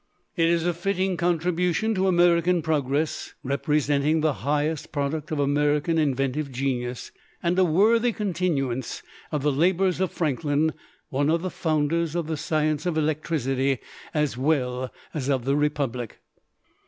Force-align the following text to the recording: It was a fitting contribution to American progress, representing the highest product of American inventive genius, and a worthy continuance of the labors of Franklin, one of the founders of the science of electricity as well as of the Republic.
It 0.35 0.51
was 0.51 0.65
a 0.65 0.73
fitting 0.73 1.15
contribution 1.15 1.93
to 1.93 2.07
American 2.07 2.63
progress, 2.63 3.35
representing 3.43 4.21
the 4.21 4.33
highest 4.41 4.91
product 4.91 5.29
of 5.29 5.37
American 5.37 5.99
inventive 5.99 6.51
genius, 6.51 7.11
and 7.43 7.59
a 7.59 7.63
worthy 7.63 8.11
continuance 8.11 9.03
of 9.31 9.43
the 9.43 9.51
labors 9.51 9.99
of 10.01 10.11
Franklin, 10.11 10.73
one 11.09 11.29
of 11.29 11.43
the 11.43 11.51
founders 11.51 12.15
of 12.15 12.25
the 12.25 12.35
science 12.35 12.87
of 12.87 12.97
electricity 12.97 13.77
as 14.11 14.35
well 14.35 14.91
as 15.13 15.29
of 15.29 15.45
the 15.45 15.55
Republic. 15.55 16.17